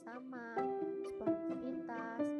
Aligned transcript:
bersama, 0.00 0.56
sportivitas, 1.12 2.39